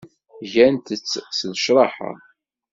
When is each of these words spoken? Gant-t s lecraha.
Gant-t 0.51 0.89
s 1.37 1.39
lecraha. 1.49 2.11